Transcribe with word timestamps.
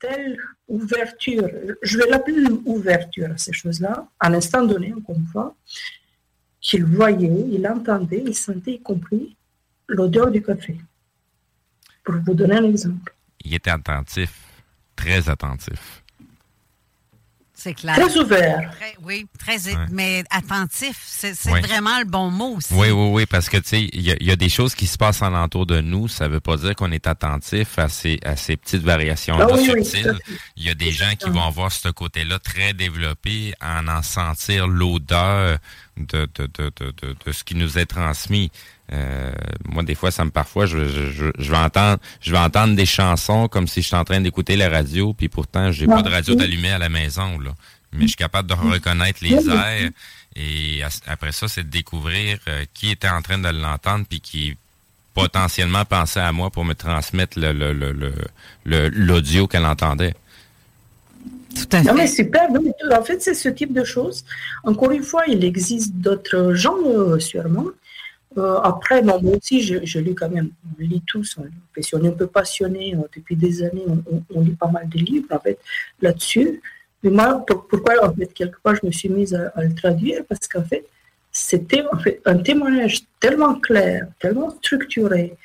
Telle 0.00 0.38
ouverture, 0.68 1.48
je 1.82 1.98
vais 1.98 2.08
l'appeler 2.08 2.38
une 2.38 2.62
ouverture 2.64 3.30
à 3.30 3.38
ces 3.38 3.52
choses-là, 3.52 4.08
à 4.18 4.28
l'instant 4.28 4.64
donné, 4.64 4.92
encore 4.92 5.16
une 5.16 5.26
qu'il 6.60 6.84
voyait, 6.84 7.46
il 7.52 7.66
entendait, 7.66 8.22
il 8.26 8.34
sentait, 8.34 8.72
y 8.72 8.80
compris 8.80 9.36
l'odeur 9.86 10.30
du 10.30 10.42
café. 10.42 10.76
Pour 12.02 12.16
vous 12.16 12.34
donner 12.34 12.56
un 12.56 12.64
exemple. 12.64 13.14
Il 13.44 13.54
était 13.54 13.70
attentif, 13.70 14.32
très 14.96 15.28
attentif. 15.28 16.02
C'est 17.58 17.72
clair. 17.72 17.94
Très 17.96 18.18
ouvert. 18.18 18.70
Très- 18.78 18.94
oui, 19.02 19.26
très, 19.38 19.56
mais 19.90 20.22
attentif, 20.30 21.00
c'est 21.06 21.32
vraiment 21.48 21.98
le 21.98 22.04
bon 22.04 22.30
mot 22.30 22.56
aussi. 22.56 22.74
Oui, 22.74 22.90
oui, 22.90 23.08
oui, 23.12 23.26
parce 23.26 23.48
que, 23.48 23.56
tu 23.56 23.68
sais, 23.68 23.88
il 23.94 24.02
y, 24.02 24.12
a- 24.12 24.16
il 24.20 24.26
y 24.26 24.30
a 24.30 24.36
des 24.36 24.50
choses 24.50 24.74
qui 24.74 24.86
se 24.86 24.98
passent 24.98 25.22
alentour 25.22 25.64
de 25.64 25.80
nous. 25.80 26.06
Ça 26.06 26.28
veut 26.28 26.38
pas 26.40 26.58
dire 26.58 26.76
qu'on 26.76 26.92
est 26.92 27.06
attentif 27.06 27.78
à 27.78 27.88
ces, 27.88 28.18
à 28.26 28.36
ces 28.36 28.56
petites 28.58 28.82
variations-là 28.82 29.46
Ah 29.50 29.54
oui, 29.54 29.64
subtiles. 29.64 30.18
il 30.56 30.64
y 30.64 30.68
a 30.68 30.74
des 30.74 30.92
gens 30.92 31.14
qui 31.18 31.30
vont 31.30 31.42
avoir 31.42 31.72
ce 31.72 31.88
côté-là 31.88 32.38
très 32.38 32.74
développé 32.74 33.54
en 33.62 33.88
en 33.88 34.02
sentir 34.02 34.68
l'odeur 34.68 35.58
de, 35.96 36.28
de, 36.34 36.46
de, 36.58 36.70
de, 36.76 36.92
de, 37.02 37.16
de 37.24 37.32
ce 37.32 37.42
qui 37.42 37.54
nous 37.54 37.78
est 37.78 37.86
transmis. 37.86 38.50
Euh, 38.92 39.32
moi, 39.64 39.82
des 39.82 39.94
fois, 39.96 40.10
ça 40.12 40.24
me 40.24 40.30
parfois, 40.30 40.64
je, 40.66 40.86
je, 40.86 41.10
je, 41.10 41.24
je 41.38 41.50
vais 41.50 41.56
entendre, 41.56 41.98
je 42.20 42.30
vais 42.30 42.38
entendre 42.38 42.76
des 42.76 42.86
chansons 42.86 43.48
comme 43.48 43.66
si 43.66 43.82
je 43.82 43.88
suis 43.88 43.96
en 43.96 44.04
train 44.04 44.20
d'écouter 44.20 44.54
la 44.56 44.68
radio, 44.68 45.12
puis 45.12 45.28
pourtant, 45.28 45.72
j'ai 45.72 45.86
pas 45.86 46.02
de 46.02 46.08
radio 46.10 46.34
d'allumée 46.34 46.70
à 46.70 46.78
la 46.78 46.88
maison, 46.88 47.38
là. 47.40 47.50
Mais 47.92 48.02
je 48.02 48.08
suis 48.08 48.16
capable 48.16 48.48
de 48.48 48.54
reconnaître 48.54 49.20
les 49.22 49.48
airs. 49.48 49.90
Et 50.36 50.82
après 51.06 51.32
ça, 51.32 51.48
c'est 51.48 51.64
de 51.64 51.70
découvrir 51.70 52.38
euh, 52.46 52.64
qui 52.74 52.90
était 52.90 53.08
en 53.08 53.22
train 53.22 53.38
de 53.38 53.48
l'entendre, 53.48 54.04
puis 54.08 54.20
qui 54.20 54.54
potentiellement 55.14 55.84
pensait 55.86 56.20
à 56.20 56.30
moi 56.30 56.50
pour 56.50 56.64
me 56.64 56.74
transmettre 56.74 57.38
le, 57.40 57.52
le, 57.52 57.72
le, 57.72 57.92
le- 57.92 58.12
le- 58.64 58.88
l'audio 58.90 59.46
qu'elle 59.46 59.64
entendait. 59.64 60.14
Tout 61.54 61.64
à 61.76 61.82
Non, 61.82 61.94
mais 61.94 62.06
fait. 62.06 62.16
super. 62.22 62.50
non, 62.50 62.60
mais 62.62 62.72
tout- 62.78 62.94
en 62.94 63.02
fait, 63.02 63.22
c'est 63.22 63.34
ce 63.34 63.48
type 63.48 63.72
de 63.72 63.82
choses. 63.82 64.24
Encore 64.62 64.90
une 64.90 65.02
fois, 65.02 65.22
il 65.26 65.42
existe 65.42 65.94
d'autres 65.94 66.52
gens, 66.52 66.76
euh, 66.84 67.18
sûrement. 67.18 67.66
Euh, 68.38 68.58
après, 68.58 69.02
bon, 69.02 69.20
moi 69.22 69.36
aussi, 69.36 69.62
je, 69.62 69.98
lis 69.98 70.14
quand 70.14 70.28
même. 70.28 70.50
On 70.78 70.82
lit 70.82 71.02
tous. 71.06 71.38
On, 71.38 71.82
si 71.82 71.94
on 71.94 72.04
est 72.04 72.08
un 72.08 72.12
peu 72.12 72.26
passionné 72.26 72.94
euh, 72.94 73.02
depuis 73.14 73.36
des 73.36 73.62
années, 73.62 73.84
on, 74.34 74.40
lit 74.40 74.50
pas 74.50 74.68
mal 74.68 74.88
de 74.88 74.98
livres, 74.98 75.28
en 75.30 75.40
fait, 75.40 75.58
là-dessus. 76.00 76.60
Mais 77.02 77.10
moi, 77.10 77.44
pour- 77.46 77.66
pourquoi, 77.66 78.06
en 78.06 78.12
fait, 78.14 78.32
quelque 78.32 78.60
part, 78.62 78.74
je 78.74 78.86
me 78.86 78.92
suis 78.92 79.08
mise 79.08 79.34
à, 79.34 79.62
le 79.62 79.74
traduire? 79.74 80.24
Parce 80.28 80.46
qu'en 80.48 80.64
fait, 80.64 80.84
c'était 81.32 81.84
en 81.92 81.98
fait, 81.98 82.20
un 82.24 82.38
témoignage 82.38 83.02
tellement 83.20 83.54
clair, 83.54 84.08
tellement 84.18 84.50
structuré, 84.50 85.36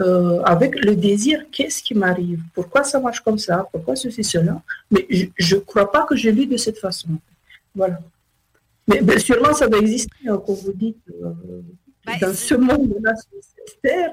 euh, 0.00 0.40
avec 0.42 0.82
le 0.84 0.96
désir, 0.96 1.44
qu'est-ce 1.52 1.82
qui 1.82 1.94
m'arrive? 1.94 2.40
Pourquoi 2.54 2.84
ça 2.84 2.98
marche 3.00 3.20
comme 3.20 3.38
ça? 3.38 3.68
Pourquoi 3.70 3.96
ceci, 3.96 4.24
cela? 4.24 4.62
Mais 4.90 5.06
je 5.36 5.56
ne 5.56 5.60
crois 5.60 5.90
pas 5.90 6.04
que 6.04 6.16
je 6.16 6.30
lis 6.30 6.46
de 6.46 6.56
cette 6.56 6.78
façon. 6.78 7.08
Voilà. 7.74 8.00
Mais, 8.88 9.00
mais 9.02 9.18
sûrement, 9.18 9.52
ça 9.52 9.68
doit 9.68 9.80
exister, 9.80 10.28
hein, 10.28 10.40
comme 10.44 10.56
vous 10.56 10.72
dites, 10.72 10.96
Ben, 12.06 12.18
dans 12.20 12.34
ce 12.34 12.54
monde-là, 12.54 13.14
sur 13.16 13.38
cette 13.42 13.80
terre, 13.82 14.12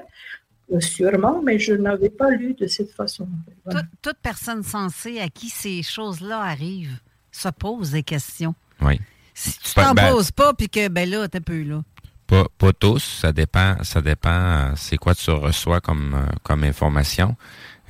sûrement, 0.80 1.40
mais 1.42 1.58
je 1.58 1.72
n'avais 1.72 2.10
pas 2.10 2.30
lu 2.30 2.54
de 2.54 2.66
cette 2.66 2.92
façon. 2.92 3.28
Voilà. 3.64 3.80
Toute, 3.80 3.90
toute 4.02 4.18
personne 4.22 4.62
sensée 4.62 5.20
à 5.20 5.28
qui 5.28 5.48
ces 5.48 5.82
choses-là 5.82 6.40
arrivent 6.40 6.98
se 7.32 7.48
pose 7.48 7.92
des 7.92 8.02
questions. 8.02 8.54
Oui. 8.80 9.00
Si 9.34 9.58
tu 9.58 9.74
t'en 9.74 9.94
ben- 9.94 10.10
poses 10.10 10.32
pas, 10.32 10.52
puis 10.52 10.68
que, 10.68 10.88
ben 10.88 11.08
là, 11.08 11.28
t'es 11.28 11.40
peu 11.40 11.62
là. 11.62 11.82
Pas, 12.26 12.44
pas 12.58 12.72
tous, 12.72 13.02
ça 13.20 13.32
dépend, 13.32 13.76
ça 13.84 14.02
dépend 14.02 14.28
euh, 14.30 14.72
c'est 14.76 14.98
quoi 14.98 15.14
tu 15.14 15.30
reçois 15.30 15.80
comme, 15.80 16.14
euh, 16.14 16.32
comme 16.42 16.62
information. 16.64 17.36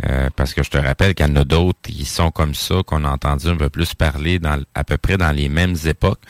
Euh, 0.06 0.28
parce 0.36 0.54
que 0.54 0.62
je 0.62 0.70
te 0.70 0.78
rappelle 0.78 1.14
qu'il 1.14 1.26
y 1.26 1.30
en 1.30 1.34
a 1.36 1.44
d'autres 1.44 1.80
qui 1.82 2.04
sont 2.04 2.30
comme 2.30 2.54
ça, 2.54 2.76
qu'on 2.86 3.04
a 3.04 3.10
entendu 3.10 3.48
un 3.48 3.56
peu 3.56 3.68
plus 3.68 3.94
parler 3.94 4.38
dans, 4.38 4.62
à 4.74 4.84
peu 4.84 4.96
près 4.96 5.16
dans 5.16 5.32
les 5.32 5.48
mêmes 5.48 5.74
époques. 5.86 6.20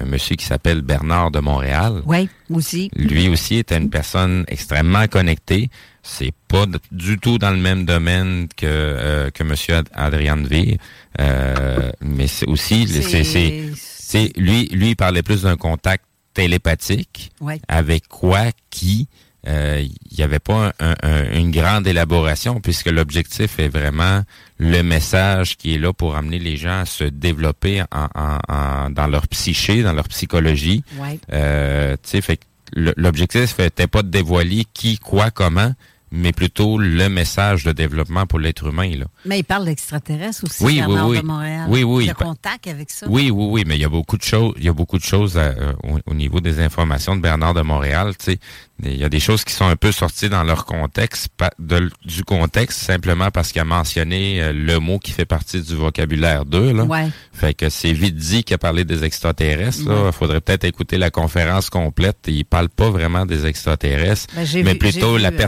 Un 0.00 0.06
monsieur 0.06 0.34
qui 0.36 0.46
s'appelle 0.46 0.80
Bernard 0.80 1.30
de 1.30 1.38
Montréal. 1.40 2.02
Oui, 2.06 2.28
aussi. 2.50 2.90
Lui 2.96 3.28
aussi 3.28 3.56
était 3.56 3.76
une 3.76 3.90
personne 3.90 4.44
extrêmement 4.48 5.06
connectée. 5.08 5.68
C'est 6.02 6.32
pas 6.48 6.64
du 6.90 7.18
tout 7.18 7.36
dans 7.36 7.50
le 7.50 7.58
même 7.58 7.84
domaine 7.84 8.48
que 8.56 8.64
euh, 8.66 9.30
que 9.30 9.42
Monsieur 9.44 9.74
Ad- 9.76 9.88
Adrian 9.92 10.42
V. 10.42 10.78
Euh, 11.20 11.90
mais 12.00 12.28
c'est 12.28 12.46
aussi 12.46 12.86
c'est 12.88 14.32
lui 14.38 14.68
lui 14.68 14.90
il 14.90 14.96
parlait 14.96 15.22
plus 15.22 15.42
d'un 15.42 15.56
contact 15.56 16.04
télépathique 16.32 17.30
Ouais. 17.40 17.60
avec 17.68 18.08
quoi 18.08 18.46
qui 18.70 19.08
euh, 19.46 19.80
il 20.10 20.16
n'y 20.18 20.24
avait 20.24 20.38
pas 20.40 20.72
un- 20.80 20.94
un- 21.02 21.30
une 21.32 21.50
grande 21.50 21.86
élaboration 21.86 22.60
puisque 22.60 22.86
l'objectif 22.90 23.58
est 23.58 23.68
vraiment 23.68 24.22
le 24.58 24.82
message 24.82 25.56
qui 25.56 25.74
est 25.74 25.78
là 25.78 25.92
pour 25.92 26.16
amener 26.16 26.38
les 26.38 26.56
gens 26.56 26.80
à 26.80 26.86
se 26.86 27.04
développer 27.04 27.82
en, 27.92 28.08
en- 28.14 28.38
en- 28.48 28.90
dans 28.90 29.06
leur 29.06 29.28
psyché, 29.28 29.82
dans 29.82 29.92
leur 29.92 30.08
psychologie. 30.08 30.82
Ouais. 30.98 31.18
Euh, 31.32 31.94
tu 32.02 32.10
sais, 32.10 32.20
fait 32.20 32.40
l'objectif 32.74 33.58
n'était 33.58 33.86
pas 33.86 34.02
de 34.02 34.08
dévoiler 34.08 34.66
qui, 34.74 34.98
quoi, 34.98 35.30
comment, 35.30 35.72
mais 36.10 36.32
plutôt 36.32 36.78
le 36.78 37.08
message 37.08 37.64
de 37.64 37.72
développement 37.72 38.26
pour 38.26 38.38
l'être 38.38 38.66
humain. 38.68 38.90
Là. 38.96 39.06
Mais 39.24 39.40
il 39.40 39.44
parle 39.44 39.64
d'extraterrestres 39.66 40.44
aussi, 40.44 40.64
Oui, 40.64 40.74
oui, 40.74 40.78
Bernard 40.86 41.08
oui. 41.08 41.18
de 41.20 41.26
Montréal. 41.26 41.66
Oui, 41.68 41.82
oui. 41.82 42.06
Le 42.06 42.14
contact 42.14 42.66
avec 42.66 42.90
ça. 42.90 43.06
Oui, 43.08 43.30
oui, 43.30 43.46
oui, 43.50 43.64
mais 43.66 43.76
il 43.76 43.80
y 43.80 43.84
a 43.84 43.88
beaucoup 43.88 44.16
de 44.16 44.22
choses, 44.22 44.54
il 44.58 44.64
y 44.64 44.68
a 44.68 44.72
beaucoup 44.72 44.98
de 44.98 45.04
choses 45.04 45.34
euh, 45.36 45.72
au, 45.84 45.98
au 46.10 46.14
niveau 46.14 46.40
des 46.40 46.60
informations 46.60 47.16
de 47.16 47.20
Bernard 47.20 47.54
de 47.54 47.62
Montréal. 47.62 48.14
Tu 48.18 48.32
sais, 48.32 48.38
il 48.84 48.96
y 48.96 49.04
a 49.04 49.08
des 49.08 49.18
choses 49.20 49.42
qui 49.44 49.52
sont 49.52 49.66
un 49.66 49.74
peu 49.76 49.90
sorties 49.90 50.28
dans 50.28 50.44
leur 50.44 50.64
contexte, 50.64 51.28
de- 51.58 51.90
du 52.04 52.22
contexte 52.24 52.80
simplement 52.80 53.30
parce 53.32 53.50
qu'il 53.50 53.60
a 53.60 53.64
mentionné 53.64 54.40
euh, 54.40 54.52
le 54.52 54.78
mot 54.78 54.98
qui 55.00 55.10
fait 55.10 55.24
partie 55.24 55.60
du 55.62 55.74
vocabulaire 55.74 56.44
d'eux. 56.44 56.72
Là. 56.72 56.84
Ouais. 56.84 57.08
Fait 57.32 57.54
que 57.54 57.68
c'est 57.70 57.92
vite 57.92 58.14
dit 58.14 58.44
qu'il 58.44 58.54
a 58.54 58.58
parlé 58.58 58.84
des 58.84 59.02
extraterrestres. 59.04 59.78
Il 59.82 59.88
Ouais. 59.88 60.12
faudrait 60.12 60.40
peut-être 60.40 60.64
écouter 60.64 60.96
la 60.96 61.10
conférence 61.10 61.70
complète. 61.70 62.18
Il 62.28 62.44
parle 62.44 62.68
pas 62.68 62.88
vraiment 62.90 63.26
des 63.26 63.46
extraterrestres, 63.46 64.26
Ben, 64.34 64.46
mais 64.64 64.72
vu- 64.72 64.78
plutôt 64.78 65.16
la 65.18 65.30
vu, 65.30 65.36
euh, 65.36 65.38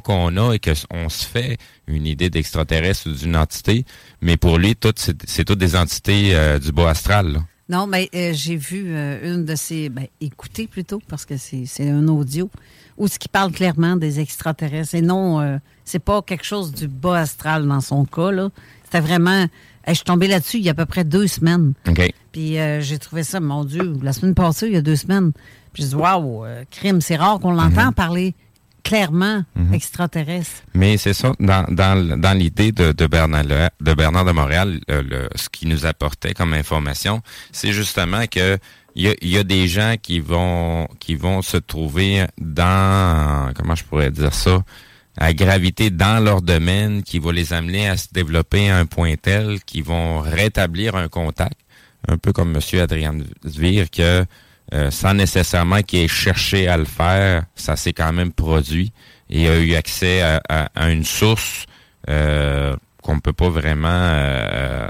perception 0.00 0.34
qu'on 0.34 0.36
a 0.50 0.54
et 0.54 0.58
que 0.58 0.70
s- 0.70 0.86
on 0.90 1.08
se 1.08 1.24
fait 1.24 1.58
une 1.86 2.06
idée 2.06 2.30
d'extraterrestre 2.30 3.08
ou 3.08 3.12
d'une 3.12 3.36
entité. 3.36 3.84
Mais 4.20 4.36
pour 4.36 4.58
lui, 4.58 4.74
c'est 5.26 5.44
toutes 5.44 5.58
des 5.58 5.76
entités 5.76 6.34
euh, 6.34 6.58
du 6.58 6.72
bas 6.72 6.90
astral. 6.90 7.32
là. 7.32 7.40
Non, 7.70 7.86
mais 7.86 8.08
euh, 8.14 8.32
j'ai 8.32 8.56
vu 8.56 8.84
euh, 8.88 9.34
une 9.34 9.44
de 9.44 9.54
ces. 9.54 9.90
Ben, 9.90 10.06
écoutez 10.22 10.66
plutôt, 10.66 11.02
parce 11.06 11.26
que 11.26 11.34
c'est 11.36 11.66
un 11.90 12.08
audio, 12.08 12.50
où 12.96 13.08
ce 13.08 13.18
qui 13.18 13.28
parle 13.28 13.52
clairement 13.52 13.96
des 13.96 14.20
extraterrestres. 14.20 14.94
Et 14.94 15.02
non, 15.02 15.40
euh, 15.40 15.58
c'est 15.84 15.98
pas 15.98 16.22
quelque 16.22 16.44
chose 16.46 16.72
du 16.72 16.88
bas 16.88 17.18
astral 17.18 17.66
dans 17.68 17.82
son 17.82 18.06
cas, 18.06 18.30
là. 18.30 18.48
C'était 18.84 19.00
vraiment. 19.00 19.44
je 19.86 19.92
suis 19.92 20.04
tombée 20.04 20.28
là-dessus 20.28 20.56
il 20.58 20.64
y 20.64 20.68
a 20.68 20.72
à 20.72 20.74
peu 20.74 20.86
près 20.86 21.04
deux 21.04 21.26
semaines. 21.26 21.74
Puis 22.32 22.56
j'ai 22.80 22.98
trouvé 22.98 23.22
ça, 23.22 23.38
mon 23.38 23.64
Dieu, 23.64 23.92
la 24.02 24.14
semaine 24.14 24.34
passée, 24.34 24.68
il 24.68 24.72
y 24.72 24.76
a 24.76 24.82
deux 24.82 24.96
semaines. 24.96 25.32
Puis 25.74 25.82
j'ai 25.82 25.90
dit, 25.90 25.94
waouh, 25.94 26.44
crime, 26.70 27.02
c'est 27.02 27.16
rare 27.16 27.38
qu'on 27.38 27.52
l'entend 27.52 27.92
parler 27.92 28.34
clairement 28.88 29.44
extraterrestre. 29.72 30.62
Mais 30.74 30.96
c'est 30.96 31.12
ça, 31.14 31.32
dans, 31.40 31.64
dans, 31.68 32.18
dans 32.18 32.36
l'idée 32.36 32.72
de, 32.72 32.92
de, 32.92 33.06
Bernard, 33.06 33.44
de 33.80 33.94
Bernard 33.94 34.24
de 34.24 34.32
Montréal, 34.32 34.80
le- 34.88 35.02
le- 35.02 35.28
ce 35.34 35.48
qui 35.48 35.66
nous 35.66 35.86
apportait 35.86 36.34
comme 36.34 36.52
information, 36.54 37.22
c'est 37.52 37.72
justement 37.72 38.26
que 38.26 38.58
il 38.94 39.02
y 39.04 39.08
a, 39.08 39.14
il 39.22 39.28
y 39.28 39.38
a 39.38 39.44
des 39.44 39.68
gens 39.68 39.94
qui 40.00 40.18
vont 40.18 40.88
qui 40.98 41.14
vont 41.14 41.40
se 41.42 41.56
trouver 41.56 42.24
dans 42.38 43.52
comment 43.54 43.74
je 43.76 43.84
pourrais 43.84 44.10
dire 44.10 44.34
ça 44.34 44.62
à 45.20 45.32
graviter 45.34 45.90
dans 45.90 46.22
leur 46.22 46.42
domaine, 46.42 47.02
qui 47.02 47.18
va 47.18 47.32
les 47.32 47.52
amener 47.52 47.88
à 47.88 47.96
se 47.96 48.06
développer 48.12 48.70
à 48.70 48.78
un 48.78 48.86
point 48.86 49.14
tel 49.20 49.60
qu'ils 49.64 49.82
vont 49.84 50.20
rétablir 50.20 50.94
un 50.94 51.08
contact, 51.08 51.58
un 52.06 52.18
peu 52.18 52.32
comme 52.32 52.54
M. 52.56 52.80
Adrien 52.80 53.14
Zvir, 53.44 53.90
que 53.90 54.24
euh, 54.74 54.90
sans 54.90 55.14
nécessairement 55.14 55.82
qu'il 55.82 56.00
ait 56.00 56.08
cherché 56.08 56.68
à 56.68 56.76
le 56.76 56.84
faire, 56.84 57.44
ça 57.54 57.76
s'est 57.76 57.92
quand 57.92 58.12
même 58.12 58.32
produit 58.32 58.92
et 59.30 59.48
a 59.48 59.58
eu 59.58 59.74
accès 59.74 60.22
à, 60.22 60.90
une 60.90 61.04
source 61.04 61.66
euh, 62.08 62.74
qu'on 63.02 63.20
peut 63.20 63.32
pas 63.32 63.48
vraiment 63.48 63.88
euh, 63.90 64.88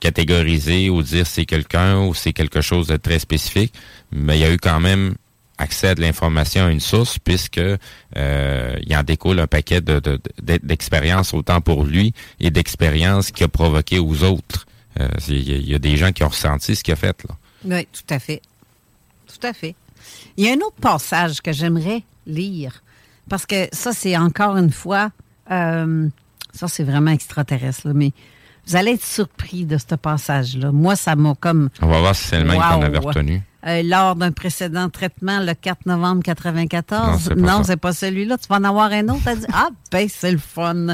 catégoriser 0.00 0.90
ou 0.90 1.02
dire 1.02 1.26
c'est 1.26 1.44
quelqu'un 1.44 2.00
ou 2.00 2.14
c'est 2.14 2.32
quelque 2.32 2.60
chose 2.60 2.86
de 2.86 2.96
très 2.96 3.18
spécifique, 3.18 3.74
mais 4.12 4.38
il 4.38 4.40
y 4.40 4.44
a 4.44 4.52
eu 4.52 4.58
quand 4.58 4.80
même 4.80 5.14
accès 5.58 5.88
à 5.88 5.94
de 5.94 6.00
l'information 6.00 6.66
à 6.66 6.70
une 6.70 6.80
source 6.80 7.18
puisque 7.18 7.58
euh, 7.58 8.76
il 8.86 8.96
en 8.96 9.02
découle 9.02 9.40
un 9.40 9.46
paquet 9.46 9.80
de, 9.80 10.00
d'expériences 10.40 11.34
autant 11.34 11.60
pour 11.60 11.84
lui 11.84 12.14
et 12.40 12.50
d'expériences 12.50 13.32
qu'il 13.32 13.44
a 13.44 13.48
provoqué 13.48 13.98
aux 13.98 14.22
autres. 14.22 14.66
Euh, 15.00 15.08
il 15.28 15.68
y, 15.68 15.74
a 15.74 15.78
des 15.78 15.96
gens 15.96 16.12
qui 16.12 16.24
ont 16.24 16.28
ressenti 16.28 16.74
ce 16.74 16.82
qu'il 16.82 16.92
a 16.92 16.96
fait 16.96 17.22
là. 17.28 17.36
Oui, 17.64 17.86
tout 17.86 18.14
à 18.14 18.18
fait. 18.18 18.42
Tout 19.26 19.46
à 19.46 19.52
fait. 19.52 19.74
Il 20.36 20.44
y 20.44 20.48
a 20.48 20.52
un 20.52 20.58
autre 20.58 20.80
passage 20.80 21.40
que 21.40 21.52
j'aimerais 21.52 22.02
lire 22.26 22.82
parce 23.28 23.46
que 23.46 23.68
ça 23.72 23.92
c'est 23.92 24.16
encore 24.16 24.56
une 24.56 24.70
fois 24.70 25.10
euh, 25.50 26.08
ça 26.52 26.68
c'est 26.68 26.84
vraiment 26.84 27.10
extraterrestre 27.10 27.88
mais 27.94 28.12
vous 28.68 28.76
allez 28.76 28.92
être 28.92 29.04
surpris 29.04 29.64
de 29.64 29.78
ce 29.78 29.94
passage-là. 29.94 30.72
Moi, 30.72 30.94
ça 30.94 31.16
m'a 31.16 31.34
comme. 31.40 31.70
On 31.80 31.86
va 31.86 32.00
voir 32.00 32.14
si 32.14 32.28
c'est 32.28 32.38
le 32.38 32.44
même 32.44 32.60
qu'on 32.60 32.82
avait 32.82 32.98
retenu. 32.98 33.42
Euh, 33.66 33.82
lors 33.82 34.14
d'un 34.14 34.30
précédent 34.30 34.88
traitement 34.90 35.40
le 35.40 35.54
4 35.54 35.86
novembre 35.86 36.22
94. 36.22 37.30
Non, 37.36 37.64
c'est 37.64 37.78
pas, 37.78 37.92
celui-là. 37.92 38.36
Tu 38.36 38.46
vas 38.46 38.56
en 38.56 38.64
avoir 38.64 38.92
un 38.92 39.08
autre. 39.08 39.34
dit, 39.34 39.46
ah, 39.52 39.70
ben, 39.90 40.06
c'est 40.08 40.30
le 40.30 40.38
fun. 40.38 40.88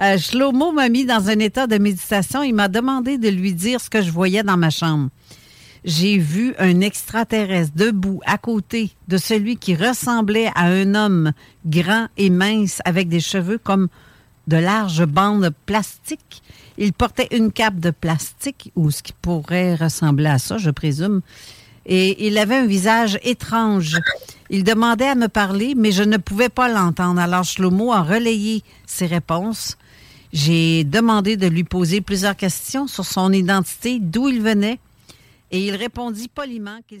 Euh, 0.00 0.18
Shlomo 0.18 0.72
m'a 0.72 0.88
mis 0.88 1.04
dans 1.04 1.28
un 1.28 1.38
état 1.40 1.66
de 1.66 1.78
méditation. 1.78 2.42
Il 2.42 2.54
m'a 2.54 2.68
demandé 2.68 3.18
de 3.18 3.28
lui 3.28 3.52
dire 3.52 3.80
ce 3.80 3.90
que 3.90 4.00
je 4.00 4.10
voyais 4.10 4.42
dans 4.44 4.56
ma 4.56 4.70
chambre. 4.70 5.08
J'ai 5.84 6.16
vu 6.18 6.54
un 6.58 6.80
extraterrestre 6.80 7.74
debout 7.76 8.20
à 8.24 8.38
côté 8.38 8.92
de 9.08 9.18
celui 9.18 9.56
qui 9.56 9.74
ressemblait 9.74 10.50
à 10.54 10.64
un 10.64 10.94
homme 10.94 11.32
grand 11.66 12.08
et 12.16 12.30
mince 12.30 12.80
avec 12.84 13.08
des 13.08 13.20
cheveux 13.20 13.58
comme 13.58 13.88
de 14.46 14.56
larges 14.56 15.04
bandes 15.04 15.50
plastiques. 15.66 16.42
Il 16.78 16.92
portait 16.92 17.28
une 17.32 17.52
cape 17.52 17.80
de 17.80 17.90
plastique 17.90 18.72
ou 18.76 18.90
ce 18.90 19.02
qui 19.02 19.12
pourrait 19.12 19.74
ressembler 19.74 20.26
à 20.26 20.38
ça, 20.38 20.58
je 20.58 20.70
présume 20.70 21.20
et 21.86 22.26
il 22.26 22.38
avait 22.38 22.56
un 22.56 22.66
visage 22.66 23.18
étrange. 23.22 23.98
Il 24.50 24.64
demandait 24.64 25.08
à 25.08 25.14
me 25.14 25.28
parler, 25.28 25.74
mais 25.76 25.92
je 25.92 26.02
ne 26.02 26.16
pouvais 26.16 26.48
pas 26.48 26.68
l'entendre. 26.68 27.20
Alors 27.20 27.44
Shlomo 27.44 27.92
a 27.92 28.02
relayé 28.02 28.62
ses 28.86 29.06
réponses. 29.06 29.76
J'ai 30.32 30.84
demandé 30.84 31.36
de 31.36 31.46
lui 31.46 31.64
poser 31.64 32.00
plusieurs 32.00 32.36
questions 32.36 32.86
sur 32.86 33.04
son 33.04 33.32
identité, 33.32 33.98
d'où 34.00 34.28
il 34.28 34.42
venait, 34.42 34.80
et 35.54 35.66
il 35.66 35.76
répondit 35.76 36.26
poliment 36.26 36.80
qu'il 36.82 37.00